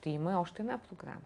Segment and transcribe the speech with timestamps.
[0.00, 1.20] ще има още една програма.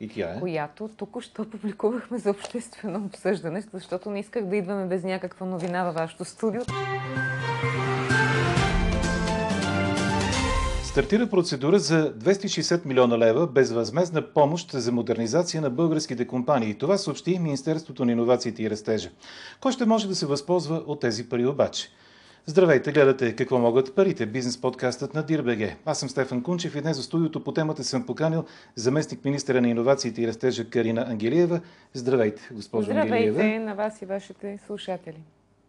[0.00, 0.40] И тя е?
[0.40, 5.94] Която току-що публикувахме за обществено обсъждане, защото не исках да идваме без някаква новина във
[5.94, 6.60] вашето студио.
[10.84, 16.78] Стартира процедура за 260 милиона лева безвъзмезна помощ за модернизация на българските компании.
[16.78, 19.10] Това съобщи Министерството на иновациите и растежа.
[19.60, 21.90] Кой ще може да се възползва от тези пари обаче?
[22.46, 25.76] Здравейте, гледате какво могат парите, бизнес подкастът на Дирбеге.
[25.84, 29.68] Аз съм Стефан Кунчев и днес за студиото по темата съм поканил заместник министра на
[29.68, 31.60] иновациите и растежа Карина Ангелиева.
[31.94, 33.34] Здравейте, госпожо Здравейте Ангелиева.
[33.34, 35.22] Здравейте на вас и вашите слушатели.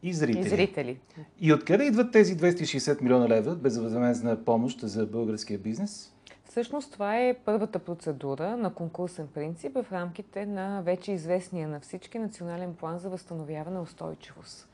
[0.03, 0.45] И зрители.
[0.45, 0.99] И зрители.
[1.41, 6.13] И откъде идват тези 260 милиона лева безвъзмезна помощ за българския бизнес?
[6.49, 12.19] Всъщност това е първата процедура на конкурсен принцип в рамките на вече известния на всички
[12.19, 14.67] национален план за възстановяване устойчивост.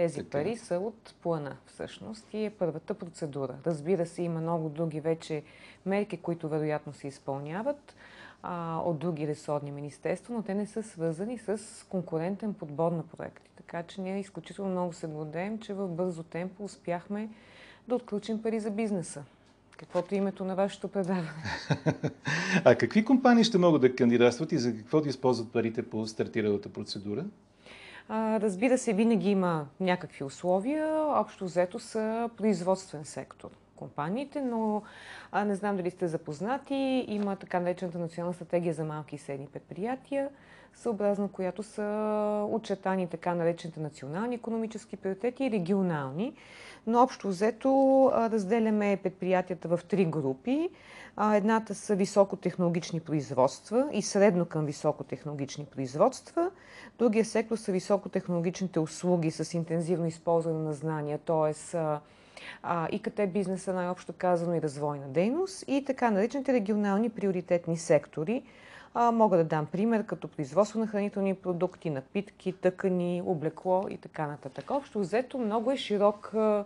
[0.00, 0.30] Тези така.
[0.30, 3.54] пари са от плана всъщност и е първата процедура.
[3.66, 5.42] Разбира се, има много други вече
[5.86, 7.94] мерки, които вероятно се изпълняват
[8.42, 13.50] а, от други ресорни министерства, но те не са свързани с конкурентен подбор на проекти.
[13.56, 17.28] Така че ние изключително много се гордеем, че в бързо темпо успяхме
[17.88, 19.24] да отключим пари за бизнеса.
[19.76, 21.30] Каквото е името на вашето предаване.
[22.64, 26.68] а какви компании ще могат да кандидатстват и за какво да използват парите по стартиралата
[26.68, 27.24] процедура?
[28.10, 30.88] Разбира се, винаги има някакви условия.
[30.96, 34.82] Общо взето са производствен сектор компаниите, но
[35.32, 37.04] а, не знам дали сте запознати.
[37.08, 40.28] Има така наречената национална стратегия за малки и средни предприятия,
[40.74, 41.86] съобразно която са
[42.50, 46.34] отчетани така наречените национални економически приоритети и регионални.
[46.86, 47.70] Но общо взето
[48.14, 50.70] разделяме предприятията в три групи.
[51.34, 56.50] Едната са високотехнологични производства и средно към високотехнологични производства.
[56.98, 61.76] Другия сектор са високотехнологичните услуги с интензивно използване на знания, т.е.
[62.90, 68.42] ИКТ бизнеса, най-общо казано и развойна дейност и така наречените регионални приоритетни сектори.
[68.94, 74.26] А, мога да дам пример като производство на хранителни продукти, напитки, тъкани, облекло и така
[74.26, 74.70] нататък.
[74.70, 76.64] Общо взето много е широк а,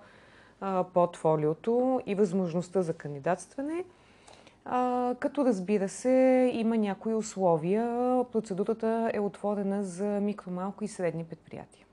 [0.94, 3.84] портфолиото и възможността за кандидатстване.
[4.64, 7.84] А, като разбира се, има някои условия.
[8.32, 11.86] Процедурата е отворена за микро, малко и средни предприятия.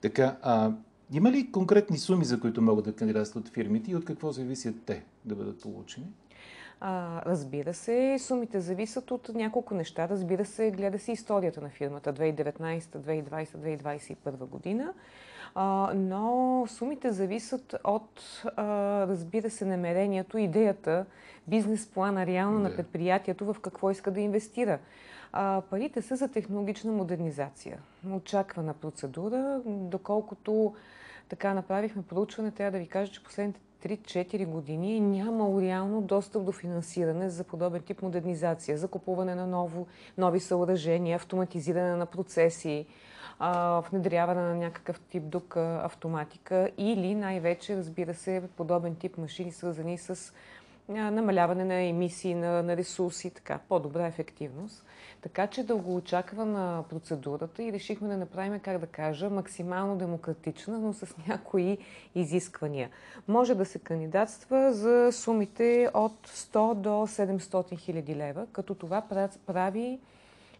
[0.00, 0.70] Така, а
[1.12, 5.04] има ли конкретни суми, за които могат да кандидатстват фирмите и от какво зависят те
[5.24, 6.06] да бъдат получени?
[6.80, 10.08] А, разбира се, сумите зависят от няколко неща.
[10.08, 14.92] Разбира се, гледа се историята на фирмата 2019, 2020, 2021 година.
[15.54, 18.64] А, но сумите зависят от, а,
[19.06, 21.06] разбира се, намерението, идеята,
[21.46, 22.68] бизнес плана реално да.
[22.68, 24.78] на предприятието в какво иска да инвестира.
[25.32, 27.78] А, парите са за технологична модернизация.
[28.12, 30.74] Очаквана процедура, доколкото
[31.28, 36.52] така направихме проучване, трябва да ви кажа, че последните 3-4 години няма реално достъп до
[36.52, 39.86] финансиране за подобен тип модернизация, за купуване на ново,
[40.18, 42.86] нови съоръжения, автоматизиране на процеси,
[43.90, 50.32] внедряване на някакъв тип друг автоматика или най-вече, разбира се, подобен тип машини, свързани с
[50.88, 54.84] намаляване на емисии на, на ресурси, така, по-добра ефективност.
[55.22, 61.14] Така че дългоочаквана процедурата и решихме да направим, как да кажа, максимално демократична, но с
[61.28, 61.78] някои
[62.14, 62.90] изисквания.
[63.28, 69.02] Може да се кандидатства за сумите от 100 до 700 хиляди лева, като това
[69.46, 69.98] прави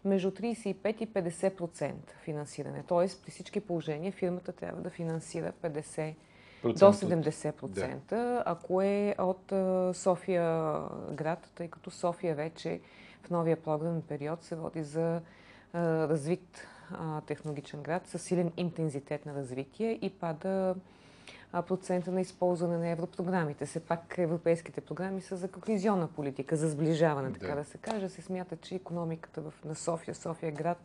[0.05, 2.83] между 35 и 50% финансиране.
[2.87, 6.13] Тоест, при всички положения фирмата трябва да финансира 50%
[6.73, 8.43] до 70%, да.
[8.45, 9.53] ако е от
[9.97, 10.73] София
[11.11, 12.79] град, тъй като София вече
[13.23, 15.21] в новия програмен период се води за
[15.75, 16.67] развит
[17.25, 20.75] технологичен град с силен интензитет на развитие и пада
[21.67, 23.65] процента на използване на европрограмите.
[23.65, 28.09] Все пак европейските програми са за кохезионна политика, за сближаване, така да, да се каже.
[28.09, 30.77] Се смята, че економиката в, на София, София град,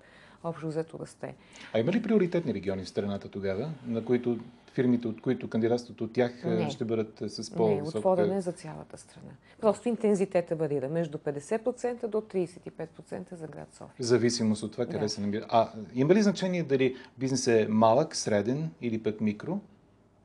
[0.44, 1.34] общо взето расте.
[1.72, 4.38] А има ли приоритетни региони в страната тогава, на които
[4.72, 6.70] фирмите, от които кандидатстват от тях не.
[6.70, 7.94] ще бъдат с по-висок...
[7.94, 9.30] Не, отворена е за цялата страна.
[9.60, 14.06] Просто интензитета варира между 50% до 35% за град София.
[14.06, 15.08] Зависимост от това къде да.
[15.08, 15.46] се намира.
[15.48, 19.60] А има ли значение дали бизнес е малък, среден или пък микро?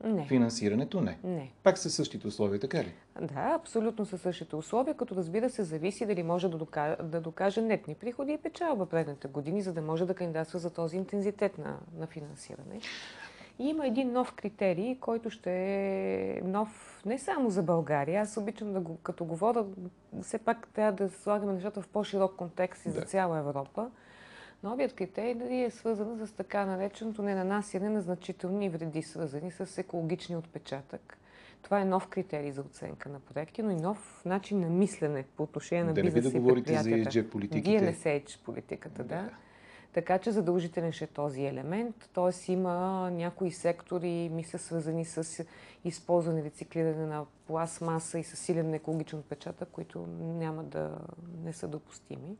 [0.04, 0.26] Не.
[0.26, 1.18] Финансирането не.
[1.24, 1.52] Не.
[1.62, 2.92] Пак са същите условия, така ли?
[3.20, 7.62] Да, абсолютно са същите условия, като разбира се зависи дали може да докаже, да докаже
[7.62, 11.76] нетни приходи и печалба предните години, за да може да кандидатства за този интензитет на,
[11.98, 12.80] на финансиране.
[13.58, 18.22] И има един нов критерий, който ще е нов не само за България.
[18.22, 19.66] Аз обичам да го, като говоря,
[20.22, 22.94] все пак трябва да слагаме нещата в по-широк контекст и да.
[22.94, 23.90] за цяла Европа.
[24.62, 31.18] Новият критерий е свързан с така нареченото ненанасяне на значителни вреди, свързани с екологичния отпечатък.
[31.62, 35.42] Това е нов критерий за оценка на проекти, но и нов начин на мислене по
[35.42, 36.90] отношение на да бизнеса да и говорите за.
[36.90, 37.70] ESG политиките.
[37.70, 39.14] Вие не се политиката, да.
[39.14, 39.30] да.
[39.92, 42.10] Така че задължителен ще е този елемент.
[42.14, 42.52] Т.е.
[42.52, 45.44] има някои сектори, мисля, свързани с
[45.84, 50.98] използване, рециклиране на пластмаса и с силен екологичен отпечатък, които няма да
[51.44, 52.36] не са допустими.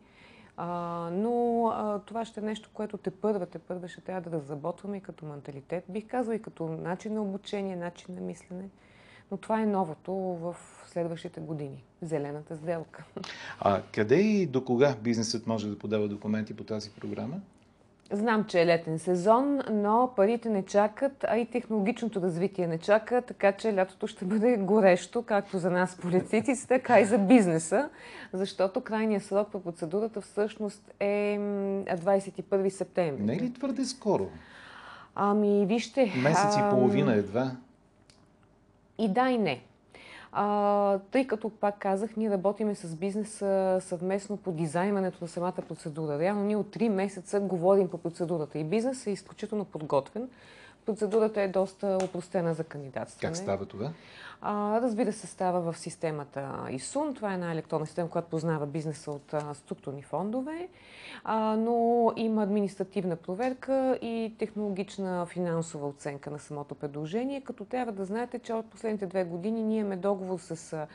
[0.57, 4.37] А, но а, това ще е нещо, което те първа, те първа ще трябва да
[4.37, 5.85] разработваме и като менталитет.
[5.89, 8.69] Бих казала и като начин на обучение, начин на мислене.
[9.31, 11.85] Но това е новото в следващите години.
[12.03, 13.05] Зелената сделка.
[13.61, 17.37] А къде и до кога бизнесът може да подава документи по тази програма?
[18.13, 23.23] Знам, че е летен сезон, но парите не чакат, а и технологичното развитие не чака,
[23.23, 27.89] така че лятото ще бъде горещо, както за нас политиците, така и за бизнеса,
[28.33, 33.23] защото крайният срок по процедурата всъщност е 21 септември.
[33.23, 34.29] Не е ли твърде скоро?
[35.15, 36.13] Ами, вижте...
[36.23, 37.51] Месец и половина едва.
[38.99, 39.63] И да, и не.
[40.33, 46.19] А, тъй като, пак казах, ние работиме с бизнеса съвместно по дизайнването на самата процедура.
[46.19, 50.29] Реално ние от 3 месеца говорим по процедурата и бизнесът е изключително подготвен.
[50.89, 53.29] Процедурата е доста упростена за кандидатстване.
[53.29, 53.93] Как става това?
[54.41, 57.15] А, разбира се, става в системата ИСУН.
[57.15, 60.69] Това е една електронна система, която познава бизнеса от а, структурни фондове,
[61.25, 68.05] а, но има административна проверка и технологична финансова оценка на самото предложение, като трябва да
[68.05, 70.87] знаете, че от последните две години ние имаме договор с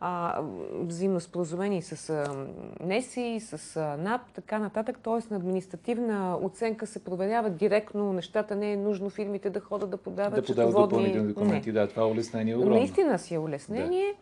[0.00, 2.46] а, взаимно споразумение с а,
[2.80, 4.98] НЕСИ, с а, НАП, така нататък.
[5.02, 5.12] Т.е.
[5.30, 8.56] на административна оценка се проверява директно нещата.
[8.56, 11.68] Не е нужно фирмите да ходят да подават Да подават допълнителни документи.
[11.68, 11.72] Не.
[11.72, 12.76] Да, това улеснение е огромно.
[12.76, 14.06] Наистина си е улеснение.
[14.06, 14.18] Да.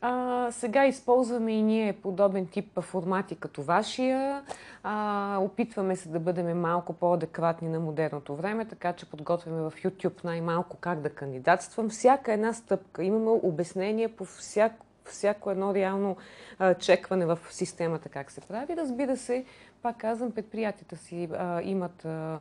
[0.00, 4.42] А, сега използваме и ние подобен тип формати като вашия.
[4.82, 10.24] А, опитваме се да бъдем малко по-адекватни на модерното време, така че подготвяме в YouTube
[10.24, 11.88] най-малко как да кандидатствам.
[11.88, 13.04] Всяка една стъпка.
[13.04, 16.16] Имаме обяснение по всяко всяко едно реално
[16.58, 18.76] а, чекване в системата как се прави.
[18.76, 19.44] Разбира се,
[19.82, 22.40] пак казвам, предприятията си а, имат, а,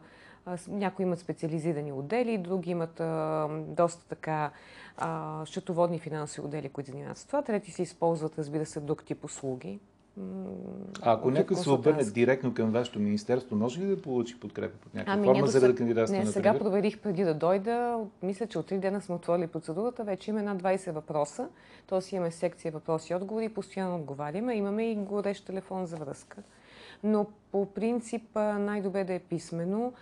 [0.67, 4.51] някои имат специализирани отдели, други имат а, доста така
[4.97, 7.41] а, счетоводни финансови отдели, които занимават с това.
[7.41, 9.79] Трети се използват, разбира се, друг тип услуги.
[11.01, 14.93] А ако някой се обърне директно към вашето министерство, може ли да получи подкрепа под
[14.93, 16.19] някаква ами, форма, за да кандидатства?
[16.19, 17.99] Не, сега проверих преди да дойда.
[18.23, 20.03] Мисля, че от три дена сме отворили процедурата.
[20.03, 21.47] Вече има над 20 въпроса.
[21.87, 24.55] Тоест имаме секция въпроси и отговори постоянно отговаряме.
[24.55, 26.37] Имаме и горещ телефон за връзка.
[27.03, 29.93] Но по принцип най-добре да е писмено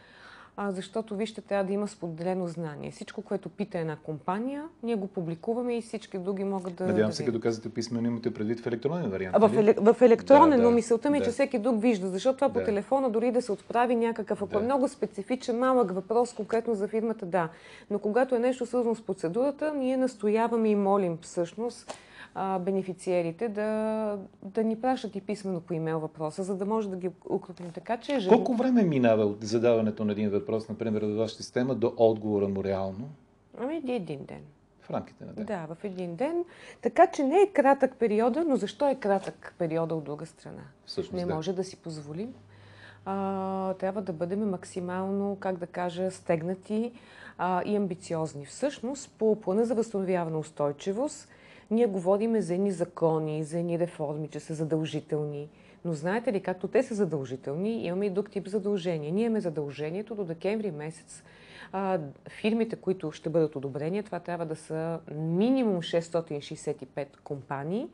[0.58, 2.92] а, защото вижте, трябва да има споделено знание.
[2.92, 6.86] Всичко, което пита една компания, ние го публикуваме и всички други могат да.
[6.86, 9.36] Надявам да се, като казвате писмено, имате предвид в електронен вариант.
[9.40, 11.26] А, в, еле, в електронен, да, но да, мисълта ми е, да.
[11.26, 12.54] че всеки друг вижда, защото това да.
[12.54, 14.60] по телефона дори да се отправи някакъв, ако е да.
[14.60, 17.50] е много специфичен, малък въпрос, конкретно за фирмата, да.
[17.90, 21.94] Но когато е нещо свързано с процедурата, ние настояваме и молим всъщност
[22.36, 26.96] а, бенефициерите да, да ни пращат и писменно по имейл въпроса, за да може да
[26.96, 28.14] ги укрупним така, че...
[28.14, 28.46] Ежедневно...
[28.46, 32.64] Колко време минава от задаването на един въпрос, например, в вашата система, до отговора му
[32.64, 33.10] реално?
[33.60, 34.42] Ами един ден.
[34.82, 35.46] В рамките на ден?
[35.46, 36.46] Да, в един ден.
[36.82, 40.64] Така че не е кратък периода, но защо е кратък периода от друга страна?
[40.86, 41.36] Всъщност, не да.
[41.36, 42.34] може да си позволим.
[43.06, 46.92] А, трябва да бъдем максимално, как да кажа, стегнати
[47.38, 48.46] а, и амбициозни.
[48.46, 51.30] Всъщност, по плана за възстановяване устойчивост,
[51.74, 55.50] ние говориме за едни закони, за едни реформи, че са задължителни.
[55.86, 59.14] Но знаете ли, както те са задължителни, имаме и друг тип задължения.
[59.14, 61.24] Ние имаме задължението до декември месец
[61.74, 67.88] а, фирмите, които ще бъдат одобрени, това трябва да са минимум 665 компании,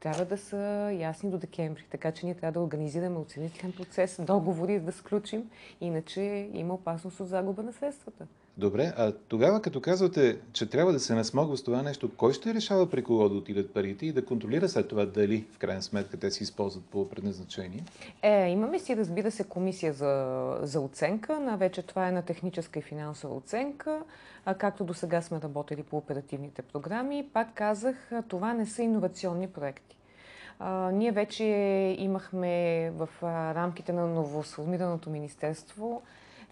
[0.00, 1.84] трябва да са ясни до декември.
[1.90, 7.28] Така че ние трябва да организираме оценителен процес, договори да сключим, иначе има опасност от
[7.28, 8.26] загуба на средствата.
[8.58, 12.54] Добре, а тогава като казвате, че трябва да се насмогва с това нещо, кой ще
[12.54, 16.16] решава при кого да отидат парите и да контролира след това дали в крайна сметка
[16.16, 17.84] те се използват по предназначение?
[18.22, 21.40] Е, имаме си, разбира се, комисия за, за оценка.
[21.40, 24.02] На вече това е на техническа и финансова оценка,
[24.44, 27.28] а, както до сега сме работили по оперативните програми.
[27.32, 29.96] Пак казах, това не са иновационни проекти.
[30.92, 31.44] Ние вече
[31.98, 33.08] имахме в
[33.54, 36.02] рамките на новосформираното министерство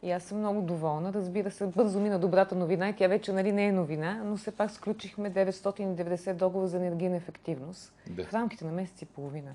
[0.04, 1.12] и аз съм много доволна.
[1.12, 4.70] Разбира се, бързо мина добрата новина тя вече нали, не е новина, но все пак
[4.70, 8.24] сключихме 990 договора за енергийна ефективност да.
[8.24, 9.54] в рамките на месец и половина.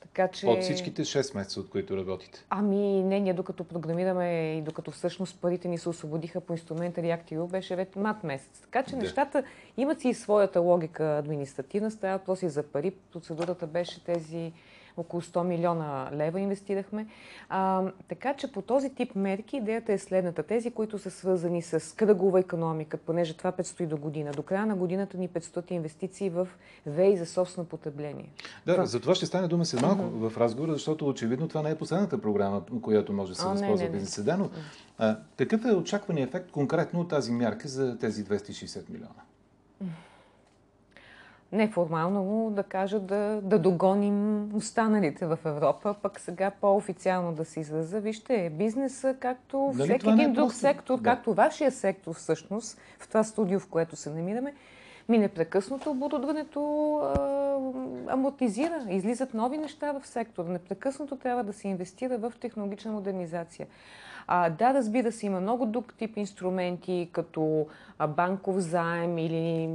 [0.00, 0.46] Така, че...
[0.46, 2.44] От всичките 6 месеца, от които работите?
[2.50, 7.50] Ами не, ние докато програмираме и докато всъщност парите ни се освободиха по инструмента ReactEU,
[7.50, 8.60] беше вече мат месец.
[8.60, 8.96] Така че да.
[8.96, 9.44] нещата
[9.76, 12.90] имат си и своята логика административна, става въпрос и за пари.
[13.12, 14.52] Процедурата беше тези
[14.96, 17.06] около 100 милиона лева инвестирахме.
[17.48, 20.42] А, така че по този тип мерки идеята е следната.
[20.42, 24.32] Тези, които са свързани с кръгова економика, понеже това предстои до година.
[24.32, 26.48] До края на годината ни предстоят инвестиции в
[26.86, 28.28] ВЕИ за собствено потребление.
[28.66, 28.86] Да, това...
[28.86, 30.28] за това ще стане дума след малко mm-hmm.
[30.28, 34.20] в разговора, защото очевидно това не е последната програма, която може да се възползва бизнес
[34.38, 34.50] Но
[34.98, 39.22] а, какъв е очаквания ефект конкретно от тази мярка за тези 260 милиона?
[41.52, 48.00] неформално да кажа да, да догоним останалите в Европа, пък сега по-официално да се израза.
[48.00, 50.58] Вижте, бизнеса, както Дали всеки един е друг просто...
[50.58, 51.02] сектор, да.
[51.02, 54.54] както вашия сектор всъщност, в това студио, в което се намираме,
[55.08, 58.86] ми непрекъснато оборудването а, амортизира.
[58.88, 60.48] Излизат нови неща в сектора.
[60.48, 63.66] Непрекъснато трябва да се инвестира в технологична модернизация.
[64.28, 67.66] А, да, разбира се, има много друг тип инструменти, като
[68.08, 69.66] банков заем или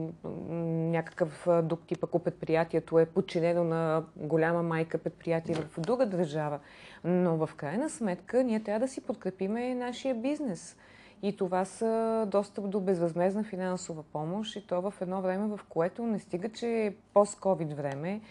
[0.91, 6.59] някакъв друг тип, ако предприятието е подчинено на голяма майка предприятие в друга държава.
[7.03, 10.77] Но в крайна сметка ние трябва да си подкрепиме нашия бизнес.
[11.23, 16.03] И това са достъп до безвъзмезна финансова помощ и то в едно време, в което
[16.03, 18.21] не стига, че е пост-ковид време,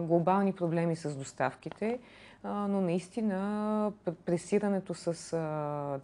[0.00, 1.98] глобални проблеми с доставките,
[2.44, 3.92] но наистина
[4.24, 5.12] пресирането с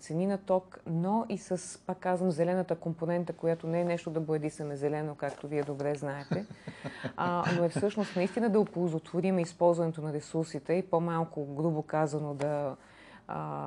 [0.01, 4.21] цени на ток, но и с, пак казвам, зелената компонента, която не е нещо да
[4.21, 6.47] бладисаме зелено, както вие добре знаете,
[7.57, 12.77] но е всъщност наистина да оползотворим използването на ресурсите и по-малко, грубо казано, да,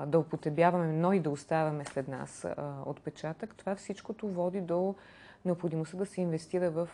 [0.05, 2.47] да употребяваме, но и да оставяме след нас
[2.85, 3.55] отпечатък.
[3.55, 4.95] Това всичкото води до
[5.45, 6.89] необходимостта да се инвестира в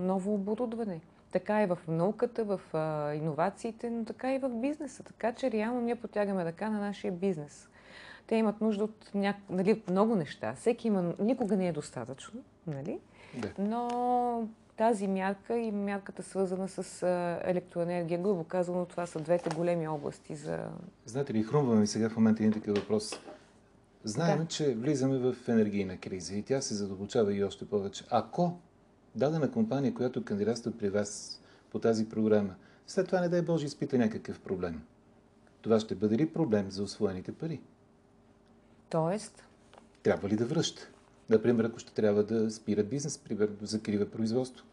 [0.00, 1.00] ново оборудване
[1.32, 5.02] така и в науката, в а, иновациите, но така и в бизнеса.
[5.02, 7.68] Така че реално ние потягаме ръка на нашия бизнес.
[8.26, 9.34] Те имат нужда от ня...
[9.50, 10.54] нали, много неща.
[10.54, 11.14] Всеки има...
[11.18, 12.98] Никога не е достатъчно, нали?
[13.34, 13.50] Да.
[13.58, 17.06] Но тази мярка и мярката свързана с
[17.44, 20.58] електроенергия, грубо казано, това са двете големи области за...
[21.06, 23.20] Знаете ли, хрумваме ми сега в момента един такъв въпрос.
[24.04, 24.46] Знаем, да.
[24.46, 28.04] че влизаме в енергийна криза и тя се задълбочава и още повече.
[28.10, 28.58] Ако
[29.16, 32.54] дадена компания, която кандидатства при вас по тази програма,
[32.86, 34.82] след това не дай Боже изпита някакъв проблем.
[35.62, 37.60] Това ще бъде ли проблем за освоените пари?
[38.90, 39.44] Тоест?
[40.02, 40.88] Трябва ли да връща?
[41.30, 44.66] Например, ако ще трябва да спира бизнес, примерно закрива производство.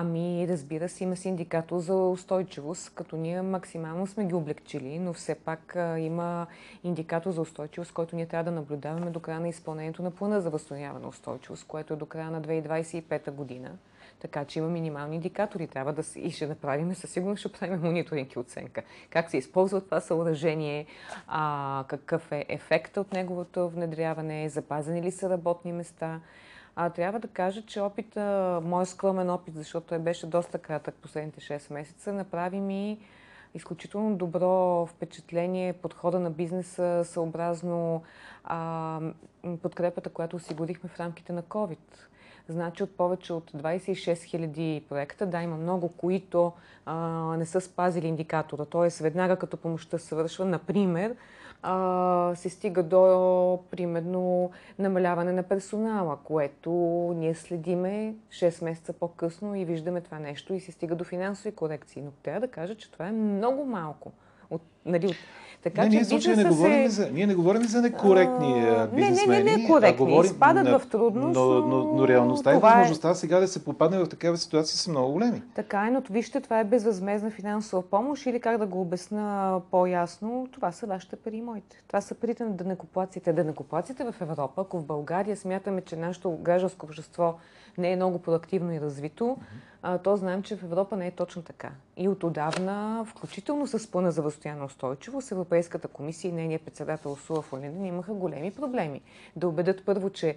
[0.00, 5.34] Ами, разбира се, има синдикатор за устойчивост, като ние максимално сме ги облегчили, но все
[5.34, 6.46] пак а, има
[6.84, 10.50] индикатор за устойчивост, който ние трябва да наблюдаваме до края на изпълнението на плана за
[10.50, 13.70] възстановяване на устойчивост, което е до края на 2025 година.
[14.20, 15.66] Така че има минимални индикатори.
[15.66, 18.82] Трябва да и ще направим, със сигурност ще правим мониторинг и оценка.
[19.10, 20.86] Как се използва това съоръжение,
[21.26, 26.20] а, какъв е ефектът от неговото внедряване, запазени ли са работни места.
[26.80, 31.40] А, трябва да кажа, че опита, моят скромен опит, защото той беше доста кратък последните
[31.40, 32.98] 6 месеца, направи ми
[33.54, 38.02] изключително добро впечатление подхода на бизнеса съобразно
[38.44, 39.00] а,
[39.62, 41.78] подкрепата, която осигурихме в рамките на COVID.
[42.48, 46.52] Значи от повече от 26 000 проекта, да, има много, които
[46.86, 46.96] а,
[47.36, 48.64] не са спазили индикатора.
[48.64, 49.02] Т.е.
[49.02, 51.16] веднага като помощта свършва, например,
[51.62, 56.70] а, се стига до, примерно, намаляване на персонала, което
[57.16, 62.02] ние следиме 6 месеца по-късно и виждаме това нещо и се стига до финансови корекции.
[62.02, 64.12] Но трябва да кажа, че това е много малко.
[64.50, 65.16] От, нали, от,
[65.62, 69.44] така, не, ние случай не говорим за, ние не говорим за некоректни а, бизнесмени.
[69.44, 70.06] Не, не, не, не коректни.
[70.06, 71.34] Говорим, Спадат на, в трудност.
[71.34, 73.14] Но, но, но, но реалността и възможността е...
[73.14, 75.42] сега да се попадне в такава ситуация са много големи.
[75.54, 80.48] Така е, но вижте, това е безвъзмезна финансова помощ или как да го обясна по-ясно,
[80.52, 81.82] това са вашите пари и моите.
[81.86, 83.32] Това са парите на дънекоплаците.
[83.32, 87.34] Дънекоплаците в Европа, ако в България смятаме, че нашето гражданско общество
[87.78, 89.36] не е много проактивно и развито,
[90.02, 91.70] то знаем, че в Европа не е точно така.
[91.96, 97.42] И от отдавна, включително с плана за възстоянна устойчивост, Европейската комисия и нейният председател Сула
[97.42, 99.00] Фолинен имаха големи проблеми.
[99.36, 100.36] Да убедят първо, че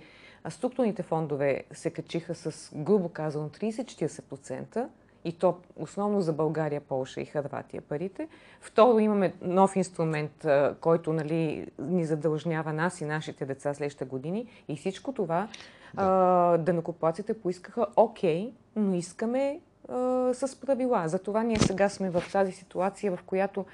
[0.49, 4.87] структурните фондове се качиха с, грубо казано, 30-40%,
[5.25, 8.27] и то основно за България, Полша и Харватия парите.
[8.61, 10.45] Второ, имаме нов инструмент,
[10.79, 14.47] който нали, ни задължнява нас и нашите деца следващите години.
[14.67, 15.47] И всичко това
[15.93, 16.57] да.
[16.57, 19.93] денокоплаците поискаха окей, но искаме а,
[20.33, 21.03] с правила.
[21.07, 23.65] Затова ние сега сме в тази ситуация, в която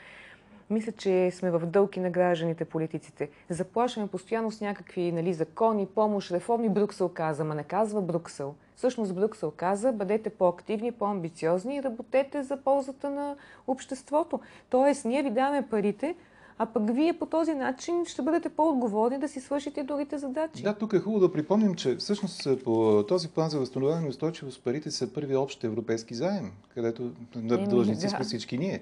[0.70, 3.30] мисля, че сме в дълги на гражданите, политиците.
[3.50, 6.70] Заплашваме постоянно с някакви нали, закони, помощ, реформи.
[6.70, 8.56] Брюксел каза, ма не казва Брюксел.
[8.76, 13.36] Всъщност Брюксел каза, бъдете по-активни, по-амбициозни и работете за ползата на
[13.68, 14.40] обществото.
[14.70, 16.16] Тоест, ние ви даваме парите,
[16.60, 20.64] а пък вие по този начин ще бъдете по-отговорни да си свършите другите задачи.
[20.64, 24.64] Да, тук е хубаво да припомним, че всъщност по този план за възстановяване и устойчивост
[24.64, 28.10] парите са първи общ европейски заем, където длъжници да.
[28.10, 28.82] сме всички ние.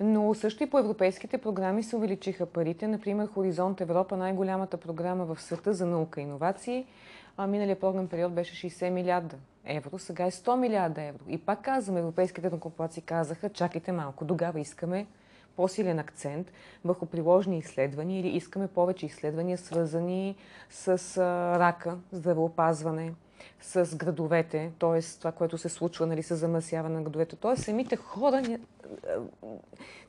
[0.00, 2.88] Но също и по европейските програми се увеличиха парите.
[2.88, 6.86] Например, Хоризонт Европа, най-голямата програма в света за наука и иновации,
[7.36, 11.24] а миналия програмен период беше 60 милиарда евро, сега е 100 милиарда евро.
[11.28, 15.06] И пак казвам, европейските накопаци казаха, чакайте малко, тогава искаме
[15.58, 16.52] по-силен акцент
[16.84, 20.36] върху приложни изследвания или искаме повече изследвания, свързани
[20.70, 23.12] с а, рака, здравеопазване,
[23.60, 25.00] с градовете, т.е.
[25.18, 27.36] това, което се случва нали, с замърсяване на градовете.
[27.36, 27.56] Т.е.
[27.56, 28.58] самите хора,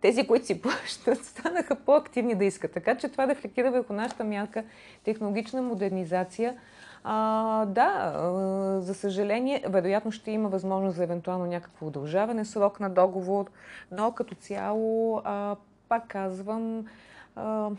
[0.02, 2.72] тези, които си плащат, станаха по-активни да искат.
[2.72, 4.64] Така че това рефлектира върху нашата мярка
[5.04, 6.58] технологична модернизация.
[7.04, 8.14] А, да,
[8.82, 13.46] за съжаление, вероятно ще има възможност за евентуално някакво удължаване срок на договор,
[13.92, 15.56] но като цяло, а,
[15.90, 16.86] пак казвам,
[17.36, 17.70] а,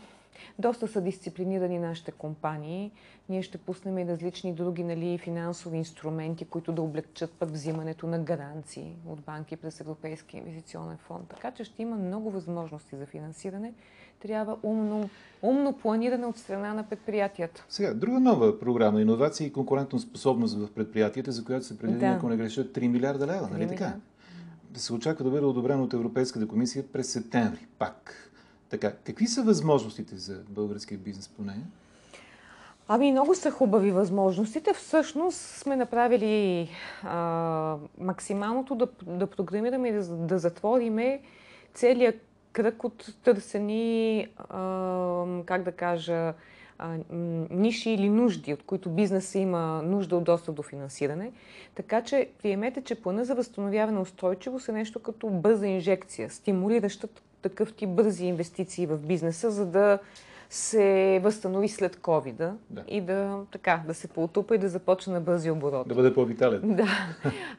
[0.59, 2.91] доста са дисциплинирани нашите компании.
[3.29, 8.19] Ние ще пуснем и различни други нали, финансови инструменти, които да облегчат пък взимането на
[8.19, 11.27] гаранции от банки през Европейския инвестиционен фонд.
[11.29, 13.73] Така че ще има много възможности за финансиране.
[14.21, 15.09] Трябва умно,
[15.41, 17.65] умно планиране от страна на предприятията.
[17.69, 22.17] Сега, друга нова програма иновация и конкурентна способност в предприятията, за която се предвидени, да.
[22.17, 23.93] ако не грешат, 3 милиарда лева, нали така?
[24.73, 27.67] Се очаква да бъде одобрено от Европейската комисия през септември.
[27.79, 28.31] Пак.
[28.69, 31.61] Така, какви са възможностите за българския бизнес по нея?
[32.87, 34.73] Ами много са хубави възможностите.
[34.73, 36.69] Всъщност сме направили
[37.03, 41.21] а, максималното да, да програмираме и да, да затвориме
[41.73, 44.27] целият кръг от търсени,
[45.45, 46.33] как да кажа,
[47.49, 51.31] ниши или нужди, от които бизнеса има нужда от достъп до финансиране.
[51.75, 57.07] Така че приемете, че плана за възстановяване устойчивост е нещо като бърза инжекция, стимулираща
[57.41, 59.99] такъв тип бързи инвестиции в бизнеса, за да
[60.51, 62.83] се възстанови след covid да.
[62.87, 65.87] и да, така, да се поотупа и да започне на бързи оборот.
[65.87, 66.61] Да бъде по-витален.
[66.75, 66.87] Да.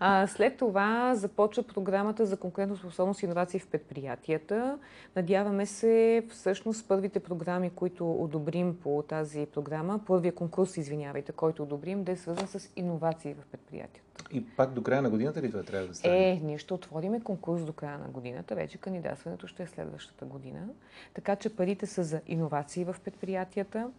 [0.00, 4.78] А, след това започва програмата за конкурентоспособност и инновации в предприятията.
[5.16, 12.04] Надяваме се всъщност първите програми, които одобрим по тази програма, първия конкурс, извинявайте, който одобрим,
[12.04, 14.12] да е свързан с иновации в предприятията.
[14.32, 16.30] И пак до края на годината ли това трябва да стане?
[16.30, 18.54] Е, ние ще отвориме конкурс до края на годината.
[18.54, 20.68] Вече кандидатстването ще е следващата година.
[21.14, 23.90] Така че парите са за иновации в предприятията,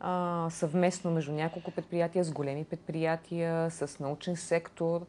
[0.00, 5.06] а, съвместно между няколко предприятия, с големи предприятия, с научен сектор.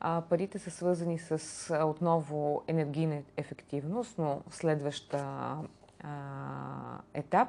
[0.00, 5.18] А, парите са свързани с а, отново енергийна ефективност, но следваща
[6.02, 7.48] а, етап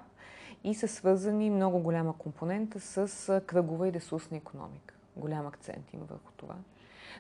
[0.63, 6.31] и са свързани много голяма компонента с кръгова и ресурсна економика голям акцент има върху
[6.37, 6.55] това.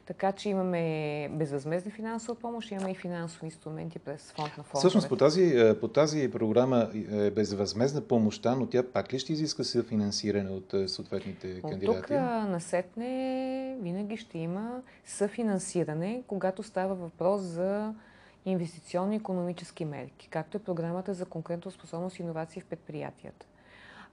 [0.05, 4.77] Така че имаме безвъзмезна финансова помощ, имаме и финансови инструменти през фонд на фондовете.
[4.77, 9.33] Всъщност по тази, е, по тази програма е безвъзмезна помощта, но тя пак ли ще
[9.33, 11.97] изиска съфинансиране от е, съответните кандидати?
[11.97, 12.09] От тук
[12.49, 17.93] насетне винаги ще има съфинансиране, когато става въпрос за
[18.45, 23.45] инвестиционно-економически мерки, както е програмата за конкурентоспособност и иновации в предприятията.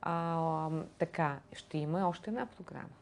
[0.03, 3.00] А, така, ще има още една програма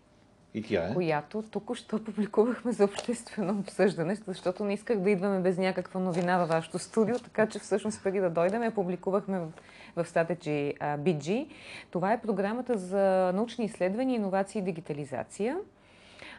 [0.59, 0.95] и тя е?
[0.95, 6.49] Която току-що публикувахме за обществено обсъждане, защото не исках да идваме без някаква новина във
[6.49, 9.49] вашето студио, така че всъщност преди да дойдем я публикувахме в,
[9.97, 11.47] в Strategy BG.
[11.91, 15.57] Това е програмата за научни изследвания, иновации и дигитализация.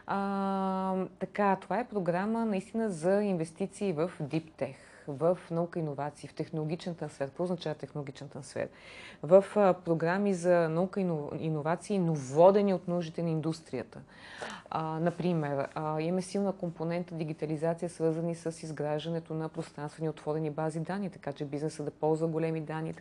[0.06, 4.74] А, така, това е програма наистина за инвестиции в Deep
[5.12, 7.26] в наука и иновации, в технологичен трансфер.
[7.26, 8.68] Какво означава технологичен трансфер?
[9.22, 9.44] В
[9.84, 11.06] програми за наука и
[11.38, 14.00] иновации, но водени от нуждите на индустрията.
[14.70, 21.10] А, например, а, имаме силна компонента дигитализация, свързани с изграждането на пространствени отворени бази данни,
[21.10, 22.94] така че бизнеса да ползва големи данни.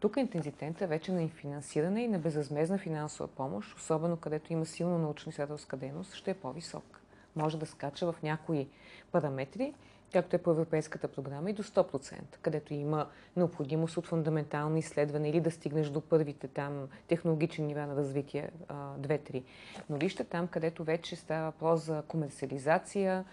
[0.00, 4.98] Тук интензитетът е вече на финансиране и на безвъзмезна финансова помощ, особено където има силно
[4.98, 7.00] научно-изследователска дейност, ще е по-висок.
[7.36, 8.68] Може да скача в някои
[9.12, 9.74] параметри,
[10.12, 15.40] както е по Европейската програма, и до 100%, където има необходимост от фундаментални изследвания или
[15.40, 19.42] да стигнеш до първите там технологични нива на развитие 2-3.
[19.90, 23.24] Но вижте там, където вече става въпрос за комерциализация,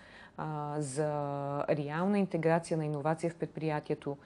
[0.77, 1.09] за
[1.69, 4.17] реална интеграция на иновация в предприятието,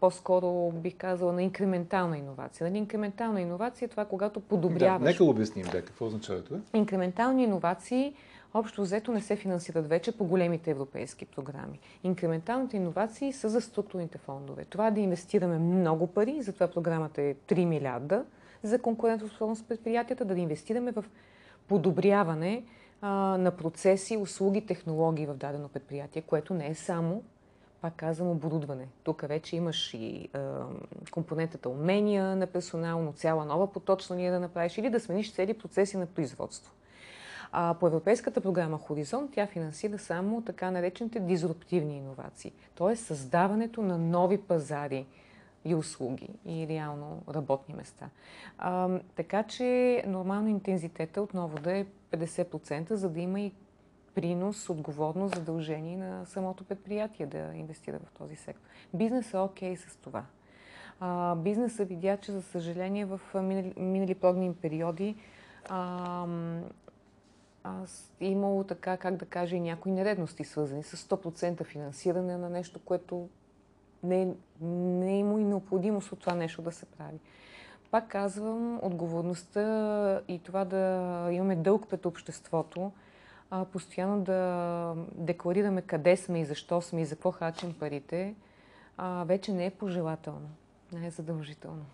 [0.00, 2.66] по-скоро бих казала на инкрементална иновация.
[2.66, 5.02] Нали, инкрементална иновация е това, когато подобряваш.
[5.02, 6.58] Да, нека обясним, да, какво означава това?
[6.74, 8.14] Инкрементални иновации
[8.54, 11.78] общо взето не се финансират вече по големите европейски програми.
[12.04, 14.64] Инкременталните иновации са за структурните фондове.
[14.64, 18.24] Това е да инвестираме много пари, затова програмата е 3 милиарда
[18.62, 21.04] за конкурентоспособност предприятията, да инвестираме в
[21.68, 22.64] подобряване
[23.00, 23.08] а,
[23.38, 27.22] на процеси, услуги, технологии в дадено предприятие, което не е само
[27.80, 28.88] пак казвам, оборудване.
[29.02, 30.38] Тук вече имаш и е,
[31.10, 35.54] компонентата умения на персонал, но цяла нова поточна линия да направиш или да смениш цели
[35.54, 36.72] процеси на производство.
[37.52, 42.96] А по Европейската програма Хоризонт тя финансира само така наречените дизруптивни иновации, т.е.
[42.96, 45.06] създаването на нови пазари
[45.64, 48.08] и услуги и реално работни места.
[48.58, 53.52] А, така че нормално интензитета отново да е 50%, за да има и
[54.14, 58.68] принос, отговорност, задължение на самото предприятие да инвестира в този сектор.
[58.94, 60.24] Бизнесът е окей okay с това.
[61.00, 65.16] А, бизнесът видя, че за съжаление в минали, минали прогни периоди
[65.68, 66.26] а,
[67.82, 72.80] аз имало така, как да кажа, и някои нередности, свързани с 100% финансиране на нещо,
[72.84, 73.28] което
[74.02, 77.18] не, не е има и необходимост от това нещо да се прави.
[77.90, 82.92] Пак казвам, отговорността и това да имаме дълг пред обществото,
[83.50, 88.34] а, постоянно да декларираме къде сме и защо сме и за какво хачим парите,
[88.96, 90.48] а, вече не е пожелателно,
[90.92, 91.84] не е задължително.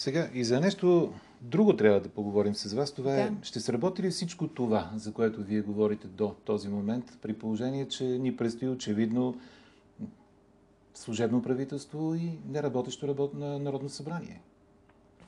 [0.00, 2.92] Сега и за нещо друго трябва да поговорим с вас.
[2.92, 3.36] Това е, да.
[3.42, 8.04] ще сработи ли всичко това, за което вие говорите до този момент, при положение, че
[8.04, 9.40] ни предстои очевидно
[10.94, 14.40] служебно правителство и неработещо работ на Народно събрание?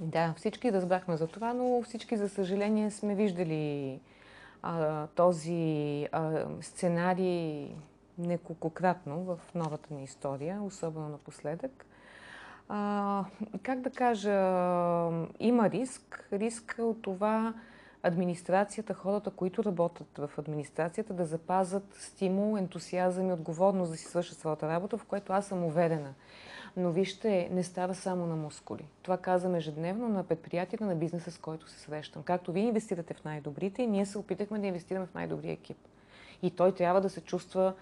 [0.01, 4.01] Да, всички разбрахме за това, но всички, за съжаление, сме виждали
[4.63, 7.69] а, този а, сценарий
[8.19, 11.87] неколкократно в новата ни история, особено напоследък.
[12.75, 13.25] А,
[13.63, 14.31] как да кажа,
[15.41, 16.29] има риск.
[16.33, 17.55] Риск от това
[18.03, 24.39] администрацията, хората, които работят в администрацията, да запазят стимул, ентусиазъм и отговорност да си свършат
[24.39, 26.15] своята работа, в което аз съм уверена.
[26.77, 28.85] Но вижте, не става само на мускули.
[29.03, 32.23] Това казвам ежедневно на предприятията, на бизнеса, с който се срещам.
[32.23, 35.79] Както вие инвестирате в най-добрите, ние се опитахме да инвестираме в най-добрия екип.
[36.43, 37.75] И той трябва да се чувства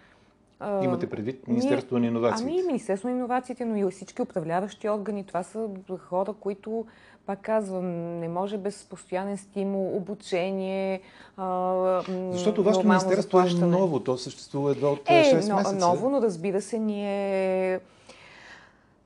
[0.83, 2.53] Имате предвид Министерството на иновациите?
[2.53, 5.25] Ами, Министерството на иновациите, но и всички управляващи органи.
[5.25, 5.68] Това са
[5.99, 6.87] хора, които,
[7.27, 11.01] пак казвам, не може без постоянен стимул, обучение.
[12.09, 14.01] Защото вашето министерство е ново.
[14.01, 15.77] То съществува едва от 6 е, месеца.
[15.77, 17.81] ново, но разбира се, ние...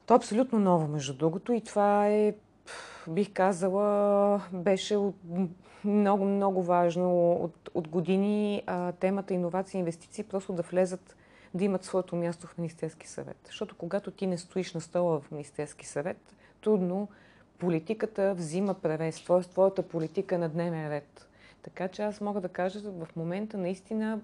[0.07, 1.53] То е абсолютно ново, между другото.
[1.53, 2.35] И това е,
[3.09, 4.99] бих казала, беше
[5.85, 11.17] много, много важно от, от години а, темата иновации и инвестиции просто да влезат
[11.55, 13.37] да имат своето място в Министерски съвет.
[13.47, 17.09] Защото когато ти не стоиш на стола в Министерски съвет, трудно
[17.59, 19.41] политиката взима превес, т.е.
[19.41, 21.29] твоята политика е на дневен ред.
[21.63, 24.21] Така че аз мога да кажа, в момента наистина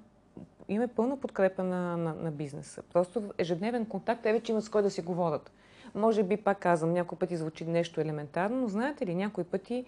[0.69, 2.83] имаме пълна подкрепа на, на, на бизнеса.
[2.93, 5.51] Просто ежедневен контакт, те вече имат с кой да си говорят.
[5.95, 9.85] Може би, пак казвам, някой пъти звучи нещо елементарно, но знаете ли, някои пъти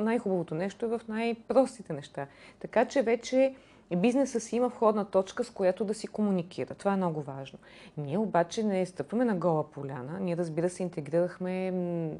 [0.00, 2.26] най-хубавото нещо е в най-простите неща.
[2.60, 3.54] Така че вече
[3.94, 6.74] бизнесът си има входна точка, с която да си комуникира.
[6.74, 7.58] Това е много важно.
[7.96, 10.20] Ние обаче не стъпваме на гола поляна.
[10.20, 11.70] Ние, разбира се, интегрирахме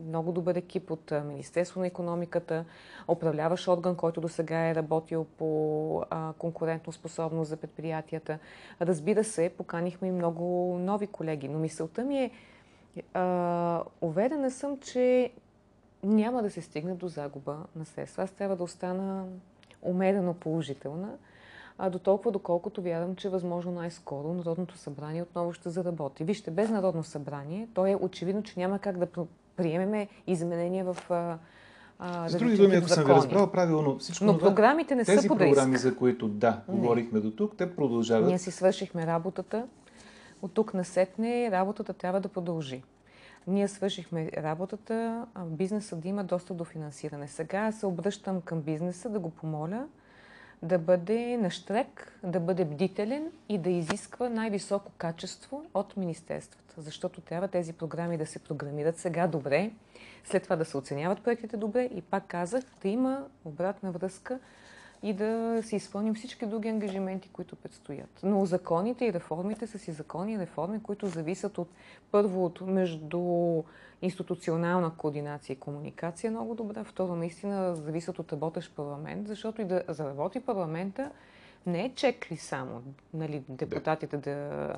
[0.09, 2.65] много добър екип от Министерство на економиката,
[3.09, 6.03] управляващ орган, който до сега е работил по
[6.39, 8.39] конкурентно способност за предприятията.
[8.81, 12.31] Разбира се, поканихме и много нови колеги, но мисълта ми е,
[13.15, 15.31] а, уверена съм, че
[16.03, 18.23] няма да се стигне до загуба на средства.
[18.23, 19.27] Аз трябва да остана
[19.83, 21.17] умерено положителна
[21.79, 26.25] а до толкова доколкото вярвам, че възможно най-скоро Народното събрание отново ще заработи.
[26.25, 29.07] Вижте, без Народно събрание, то е очевидно, че няма как да
[29.57, 31.11] приемеме изменения в
[31.99, 35.23] а, С други думи, ако съм ви разбрал правилно, всичко Но това, програмите не тези
[35.23, 36.75] са под програми, за които да, не.
[36.75, 38.27] говорихме до тук, те продължават.
[38.27, 39.67] Ние си свършихме работата.
[40.43, 42.83] От тук насетне работата трябва да продължи.
[43.47, 47.29] Ние свършихме работата, а бизнесът да има доста до финансиране.
[47.29, 49.87] Сега се обръщам към бизнеса да го помоля
[50.63, 56.75] да бъде наштрек, да бъде бдителен и да изисква най-високо качество от Министерствата.
[56.79, 59.71] Защото трябва тези програми да се програмират сега добре,
[60.25, 64.39] след това да се оценяват проектите добре и пак казах, да има обратна връзка
[65.03, 68.21] и да си изпълним всички други ангажименти, които предстоят.
[68.23, 71.69] Но законите и реформите са си закони и реформи, които зависят от
[72.11, 73.63] първо от между
[74.03, 79.83] институционална координация и комуникация много добра, второ наистина зависят от работещ парламент, защото и да
[79.89, 81.11] заработи парламента
[81.67, 82.83] не е чекли само
[83.15, 84.71] нали, депутатите да...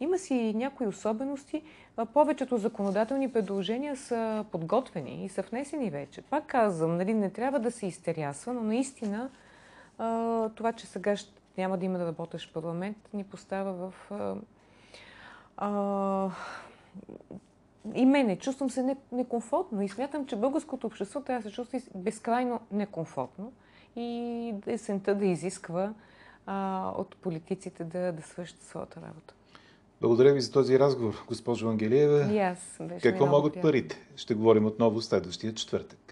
[0.00, 1.62] Има си някои особености.
[2.12, 6.22] Повечето законодателни предложения са подготвени и са внесени вече.
[6.22, 9.30] Пак казвам, нали, не трябва да се изтерясва, но наистина
[9.98, 13.94] а, това, че сега ще, няма да има да работеш в парламент, ни поставя в...
[14.10, 14.34] А,
[15.56, 16.30] а,
[17.94, 21.80] и мене, чувствам се не, некомфортно и смятам, че българското общество трябва да се чувства
[21.94, 23.52] безкрайно некомфортно
[23.96, 25.94] и есента да изисква
[26.46, 29.34] а, от политиците да, да свършат своята работа.
[30.00, 32.32] Благодаря ви за този разговор, госпожо Ангелиева.
[32.32, 32.78] И аз.
[33.02, 34.08] Какво могат парите?
[34.16, 36.05] Ще говорим отново следващия четвъртък.